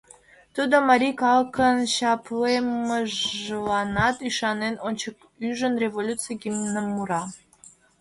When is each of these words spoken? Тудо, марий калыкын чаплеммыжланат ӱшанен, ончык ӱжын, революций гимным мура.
Тудо, 0.55 0.75
марий 0.89 1.15
калыкын 1.21 1.77
чаплеммыжланат 1.95 4.17
ӱшанен, 4.27 4.75
ончык 4.87 5.15
ӱжын, 5.47 5.73
революций 5.83 6.37
гимным 6.43 6.87
мура. 6.95 7.23